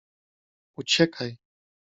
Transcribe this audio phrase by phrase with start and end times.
[0.83, 1.31] Uciekaj.